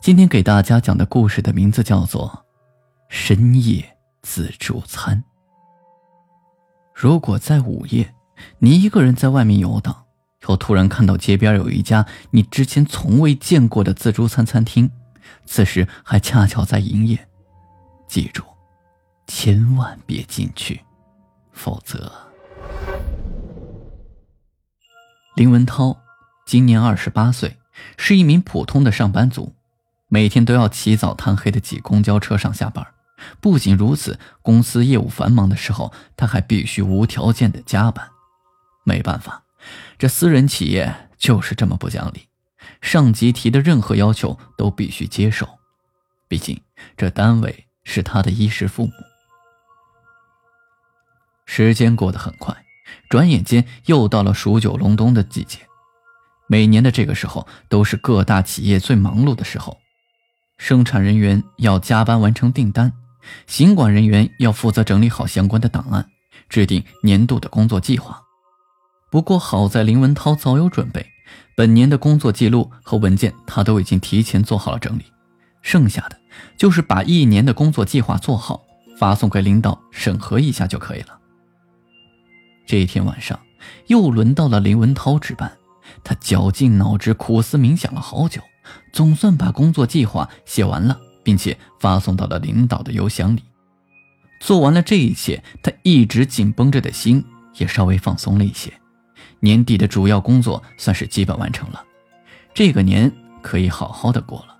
[0.00, 2.28] 今天给大家讲的故事的名字叫做
[3.08, 3.84] 《深夜
[4.22, 5.16] 自助餐》。
[6.94, 8.14] 如果在午夜，
[8.58, 10.04] 你一个人在外面游荡，
[10.48, 14.88] 又突然看到街边有一家你之前从未见过的自助餐餐厅，
[15.44, 17.28] 此时还恰巧在营业，
[18.06, 18.44] 记住，
[19.26, 20.80] 千万别进去，
[21.52, 22.10] 否则。
[25.34, 25.96] 林文涛
[26.46, 27.58] 今年二十八岁，
[27.96, 29.52] 是一名普通的上班族。
[30.08, 32.86] 每天都要起早贪黑的挤公交车上下班。
[33.40, 38.08] 不仅如此，公司业务繁忙的时候，他还必须无条件的加班。
[38.84, 39.42] 没办法，
[39.98, 42.28] 这私人企业就是这么不讲理，
[42.80, 45.48] 上级提的任何要求都必须接受。
[46.28, 46.60] 毕竟
[46.96, 48.92] 这单位是他的衣食父母。
[51.44, 52.56] 时间过得很快，
[53.10, 55.58] 转眼间又到了数九隆冬的季节。
[56.46, 59.76] 每年的这个时候，都是各大企业最忙碌的时候。
[60.58, 62.92] 生产人员要加班完成订单，
[63.46, 66.06] 行管人员要负责整理好相关的档案，
[66.48, 68.20] 制定年度的工作计划。
[69.10, 71.06] 不过好在林文涛早有准备，
[71.56, 75.04] 本年的工作记录和文件他都已经提前做好了整理，
[75.62, 76.18] 剩下的
[76.58, 78.60] 就是把一年的工作计划做好，
[78.98, 81.18] 发送给领导审核一下就可以了。
[82.66, 83.38] 这一天晚上，
[83.86, 85.56] 又轮到了林文涛值班，
[86.04, 88.42] 他绞尽脑汁，苦思冥想了好久。
[88.92, 93.42] 总算把工作计划写完了，并且发送到了领导的邮箱里。
[94.40, 98.72] 做完了这一切，他一直紧绷着的心也稍微放松了一些。
[99.40, 101.84] 年底的主要工作算是基本完成了，
[102.54, 103.12] 这个年
[103.42, 104.56] 可以好好的过了。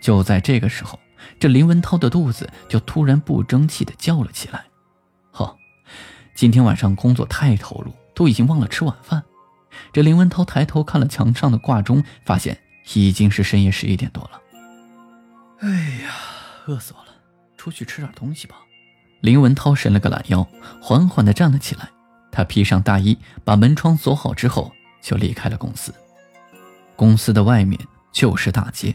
[0.00, 0.98] 就在这个时候，
[1.38, 4.64] 这林文涛的肚子就突然不争气的叫了起来。
[5.30, 5.56] 呵，
[6.34, 9.22] 今天晚上工作太投入，都已经忘了吃晚饭。
[9.92, 12.58] 这林文涛抬头看了墙上的挂钟，发现
[12.94, 14.40] 已经是深夜十一点多了。
[15.60, 15.68] 哎
[16.02, 16.14] 呀，
[16.66, 17.12] 饿死我了！
[17.56, 18.56] 出去吃点东西吧。
[19.20, 20.46] 林文涛伸了个懒腰，
[20.82, 21.88] 缓缓地站了起来。
[22.30, 25.94] 他披上大衣，把门窗锁好之后，就离开了公司。
[26.96, 27.80] 公司的外面
[28.12, 28.94] 就是大街，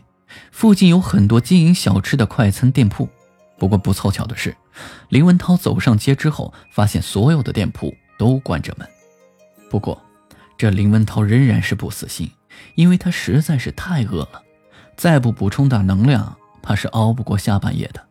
[0.52, 3.10] 附近有很多经营小吃的快餐店铺。
[3.58, 4.56] 不过不凑巧的是，
[5.10, 8.88] 林文涛走上街之后，发现所有的店铺都关着门。
[9.70, 10.00] 不过，
[10.60, 12.30] 这林文涛仍然是不死心，
[12.76, 14.44] 因为他实在是太饿了，
[14.98, 18.06] 再不补充点能量，怕是熬不过下半夜的。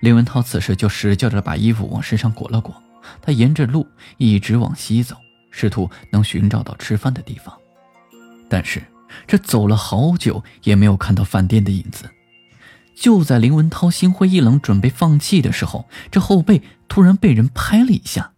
[0.00, 2.82] 林文涛此时就使劲的把衣服往身上裹了裹，
[3.22, 3.86] 他沿着路
[4.16, 5.14] 一直往西走，
[5.52, 7.56] 试图能寻找到吃饭的地方，
[8.48, 8.82] 但是
[9.24, 12.10] 这走了好久也没有看到饭店的影子。
[12.96, 18.32] 就在林文涛心灰意冷，准备放弃的时候，这后背突然被人拍了一下，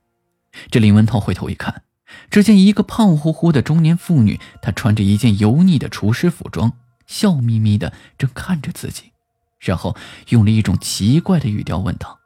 [0.70, 1.84] 这林文涛回头一看。
[2.31, 6.72] 只见一个胖乎乎的中年妇女，她穿着一件油腻的厨师服装，
[7.06, 9.12] 笑眯眯的正看着自己，
[9.59, 9.97] 然后
[10.28, 12.19] 用了一种奇怪的语调问道：“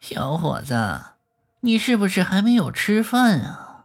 [0.00, 1.02] 小伙子，
[1.60, 3.84] 你是不是还没有吃饭啊？”“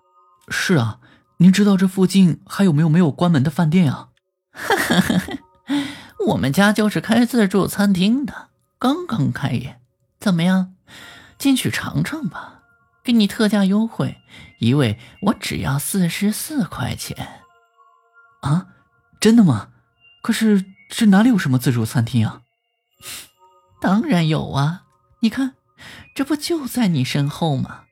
[0.50, 1.00] 是啊，
[1.38, 4.10] 您知道这附近还有没有没有关门的饭店啊
[6.28, 9.80] ？”“我们家就是开自助餐厅的，刚刚开业，
[10.20, 10.76] 怎么样，
[11.38, 12.56] 进去尝尝吧。”
[13.10, 14.18] 给你特价优惠，
[14.60, 17.42] 一位我只要四十四块钱。
[18.42, 18.68] 啊，
[19.20, 19.70] 真的吗？
[20.22, 22.44] 可是这哪里有什么自助餐厅啊？
[23.82, 24.84] 当然有啊，
[25.22, 25.56] 你看，
[26.14, 27.86] 这不就在你身后吗？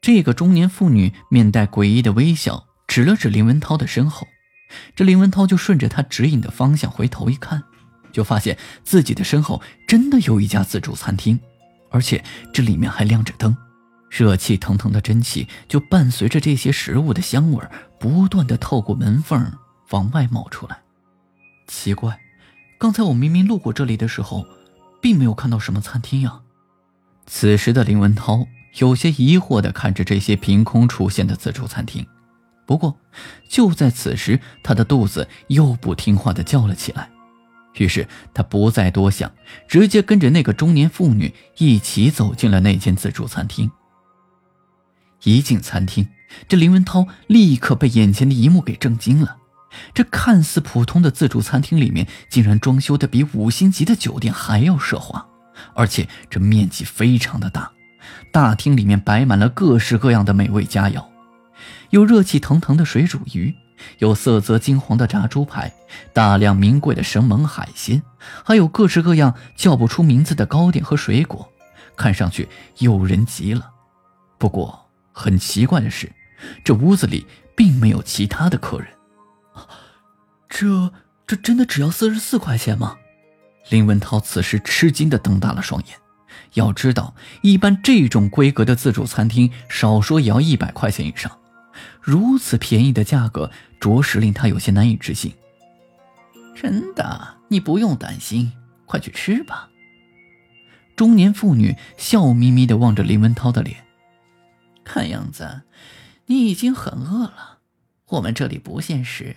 [0.00, 4.26] 这个中年妇女面带诡异的微笑，指了指林文涛的身后。
[4.96, 7.64] 这林文涛就顺着他指引的方向回头一看，
[8.14, 11.38] 就发现自己的身后真的有一家自助餐厅，
[11.90, 12.24] 而且
[12.54, 13.54] 这里面还亮着灯。
[14.10, 17.62] 热气腾腾的蒸汽就伴随着这些食物的香味
[17.98, 19.52] 不断的透过门缝
[19.90, 20.80] 往外冒出来。
[21.66, 22.18] 奇怪，
[22.78, 24.46] 刚才我明明路过这里的时候，
[25.02, 26.40] 并没有看到什么餐厅呀。
[27.26, 28.46] 此时的林文涛
[28.78, 32.06] 有些疑惑的看着这些凭空出现的自助餐厅。
[32.66, 32.98] 不过，
[33.48, 37.10] 就在此时，他的肚子又不听话的叫了起来。
[37.74, 39.30] 于是他不再多想，
[39.68, 43.70] 直接跟着那个中年妇女一起走进了那间自助餐厅。
[45.24, 46.08] 一进餐厅，
[46.48, 49.36] 这林文涛立刻被眼前的一幕给震惊了。
[49.92, 55.26] 这看似普通的自助餐厅里面，竟然装修的比五星级的酒店还要奢华，
[55.74, 57.70] 而且这面积非常的大。
[58.32, 61.04] 大厅里面摆满了各式各样的美味佳肴，
[61.90, 63.54] 有热气腾腾的水煮鱼，
[63.98, 65.72] 有色泽金黄的炸猪排，
[66.14, 68.02] 大量名贵的生猛海鲜，
[68.44, 71.52] 还有各式各样叫不出名字的糕点和水果，
[71.96, 72.48] 看上去
[72.78, 73.70] 诱人极了。
[74.38, 74.87] 不过
[75.18, 76.12] 很奇怪的是，
[76.62, 77.26] 这屋子里
[77.56, 78.88] 并没有其他的客人。
[80.48, 80.92] 这
[81.26, 82.96] 这真的只要四十四块钱吗？
[83.68, 85.96] 林文涛此时吃惊的瞪大了双眼。
[86.54, 91.36] 要知道，一般这种规格的自助餐厅，少说也要一百块钱以上。
[92.00, 93.50] 如此便宜的价格，
[93.80, 95.34] 着实令他有些难以置信。
[96.54, 98.52] 真的，你不用担心，
[98.86, 99.68] 快去吃吧。
[100.94, 103.84] 中年妇女笑眯眯的望着林文涛的脸，
[104.88, 105.62] 看样子
[106.26, 107.58] 你已经很饿了。
[108.06, 109.36] 我们这里不限时。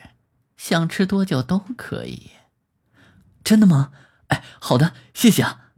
[0.57, 2.29] 想吃多久都可以，
[3.43, 3.91] 真的吗？
[4.27, 5.71] 哎，好的，谢谢啊。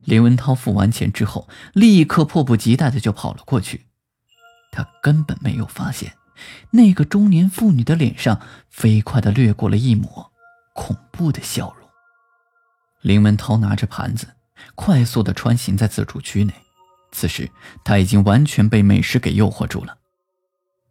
[0.00, 3.86] 林文涛付完钱之后，立刻迫不及待的就跑了过去。
[4.70, 6.18] 他根本没有发现，
[6.72, 10.30] 那个中年妇女的脸上飞快的掠过了一抹
[10.74, 11.88] 恐怖的笑容。
[13.00, 14.36] 林文涛拿着盘子，
[14.74, 16.52] 快速的穿行在自助区内。
[17.12, 17.50] 此时，
[17.84, 19.98] 他已经完全被美食给诱惑住了。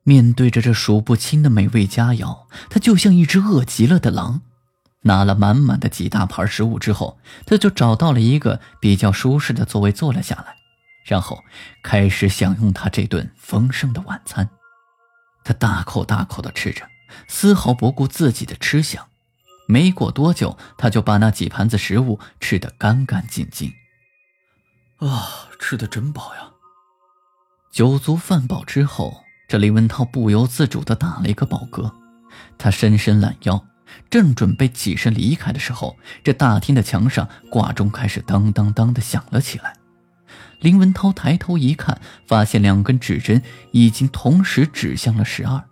[0.03, 4.41] 面对着这数不清的美味佳肴，他就像一只饿极了的狼。
[5.03, 10.55] 拿了满满的几大盘食物之后，他就找到了一个比较舒适的座位坐了下来，
[11.05, 11.41] 然后
[11.81, 14.49] 开始享用他这顿丰盛的晚餐。
[15.45, 16.85] 他大口大口的吃着，
[17.29, 19.07] 丝毫不顾自己的吃相。
[19.67, 23.71] 没过多久，他就把那几盘子食物吃得干干净净。
[24.99, 26.51] 啊，吃的真饱呀！
[27.71, 29.23] 酒足饭饱之后。
[29.47, 31.91] 这李文涛不由自主地打了一个饱嗝，
[32.59, 33.65] 他伸伸懒腰，
[34.07, 39.75] 正准备起身离开的时候，这大厅的墙上挂钟开始当当当地响了起来。
[40.59, 43.41] 林文涛抬头一看，发现两根指针
[43.71, 45.63] 已经同时指向了十二。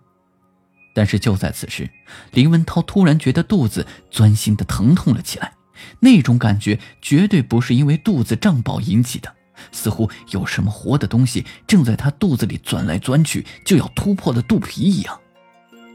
[0.92, 1.88] 但是就在此时，
[2.32, 5.52] 林文涛突然觉得肚子钻心的疼痛了起来，
[6.00, 9.34] 那种感觉绝对不是因为肚子胀饱引起的。
[9.72, 15.20] 似乎有什么活的东西正在他肚子里钻来钻去，就要突破了肚皮一样。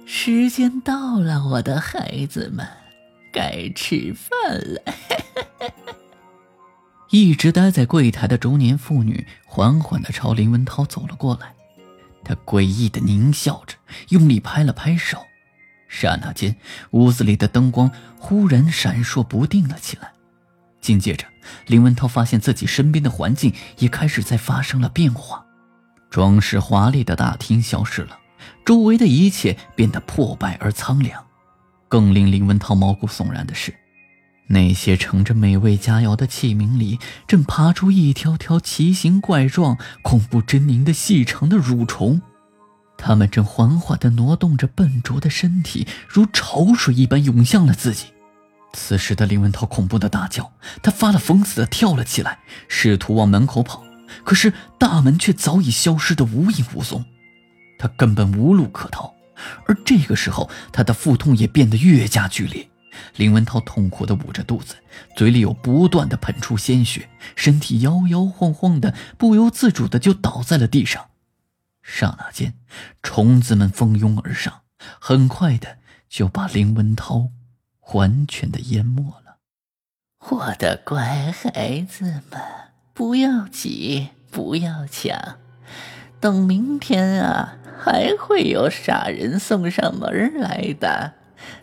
[0.06, 2.68] 时间到了，我的孩子们，
[3.32, 4.82] 该吃饭了。
[7.10, 11.56] 一直待在柜台的中年妇女缓缓地朝林文涛走了过来，
[12.26, 13.78] 她诡异地狞笑着，
[14.10, 15.24] 用力拍了拍手。
[15.94, 16.56] 刹那间，
[16.90, 20.12] 屋子里的灯光忽然闪烁不定了起来。
[20.82, 21.26] 紧接着，
[21.68, 25.46] 林文涛发现自己身边的环境也开始在发生了变化，
[26.10, 28.18] 装饰华丽的大厅消失了，
[28.66, 31.24] 周围的一切变得破败而苍凉。
[31.88, 33.74] 更令林文涛毛骨悚然的是，
[34.48, 42.20] 那些盛着美味佳肴的器皿里，正爬出一条条奇形怪状、恐怖狰狞的细长的蠕虫，
[43.06, 48.06] 他们正缓缓地挪动着笨拙的身体，如潮水一般涌向了自己。
[48.72, 52.40] 此时的林文涛恐怖的大叫，他发了疯似的跳了起来，
[52.70, 53.84] 试图往门口跑，
[54.24, 57.04] 可是大门却早已消失的无影无踪，
[57.78, 59.14] 他根本无路可逃。
[59.68, 62.66] 而这个时候，他的腹痛也变得越加剧烈。
[63.18, 64.76] 林文涛痛苦的捂着肚子，
[65.18, 71.08] 嘴里有不断的喷出鲜血，身体摇摇晃晃的，不由自主的就倒在了地上。
[71.84, 72.56] 刹那间，
[73.04, 74.62] 虫子们蜂拥而上，
[75.00, 75.78] 很快的
[76.10, 77.30] 就把林文涛。
[77.94, 79.40] 完全的淹没了，
[80.30, 82.42] 我的乖孩子们，
[82.94, 85.38] 不要急，不要抢，
[86.22, 91.16] 等明天啊，还会有傻人送上门来的，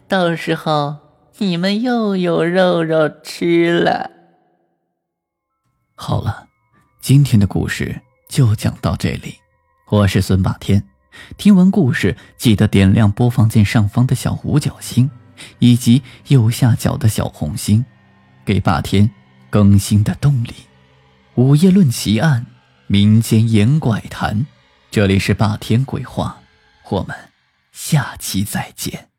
[0.06, 0.98] 到时候
[1.38, 4.10] 你们又有肉肉吃了。
[5.94, 6.48] 好了，
[7.00, 9.38] 今天的故事就讲到这里，
[9.90, 10.84] 我是孙霸天，
[11.36, 15.10] 听完故事记得点亮播放键上方的小五角星。
[15.58, 17.84] 以及右下角的小红心，
[18.44, 19.10] 给霸天
[19.48, 20.52] 更新的动力。
[21.34, 22.46] 午夜论奇案，
[22.86, 24.46] 民间言怪谈，
[24.90, 26.40] 这里是霸天鬼话，
[26.90, 27.16] 我们
[27.72, 29.09] 下期再见。